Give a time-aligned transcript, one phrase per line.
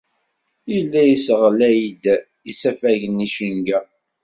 [0.73, 2.03] Yella yesseɣlay-d
[2.51, 3.79] isafagen icenga.